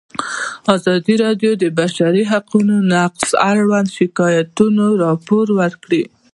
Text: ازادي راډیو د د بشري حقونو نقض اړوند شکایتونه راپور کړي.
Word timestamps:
ازادي 0.75 1.15
راډیو 1.23 1.51
د 1.57 1.59
د 1.61 1.63
بشري 1.77 2.23
حقونو 2.31 2.75
نقض 2.93 3.29
اړوند 3.51 3.87
شکایتونه 3.97 4.83
راپور 5.03 5.47
کړي. 5.83 6.03